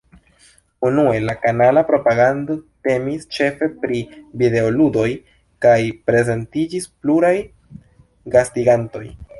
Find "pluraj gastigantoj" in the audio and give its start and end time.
7.05-9.09